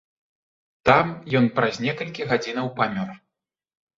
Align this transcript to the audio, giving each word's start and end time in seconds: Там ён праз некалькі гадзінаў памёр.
Там 0.89 1.11
ён 1.41 1.45
праз 1.59 1.75
некалькі 1.85 2.27
гадзінаў 2.31 2.67
памёр. 2.79 3.09